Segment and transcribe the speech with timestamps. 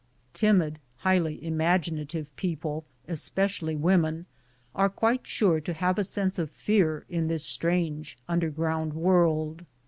[0.33, 4.25] Timid, highly imaginative people, es pecially women,
[4.73, 9.63] are quite sure to have a sense of fear in this strange underground world.